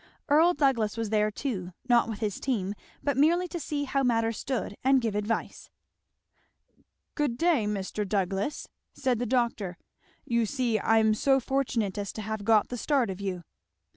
[0.29, 4.39] Earl Douglass was there too, not with his team, but merely to see how matters
[4.39, 5.69] stood and give advice.
[7.13, 8.09] "Good day, Mr.
[8.09, 9.77] Douglass!" said the doctor.
[10.25, 13.43] "You see I'm so fortunate as to have got the start of you."